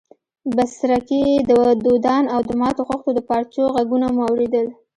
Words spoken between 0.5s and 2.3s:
بڅرکي، دودان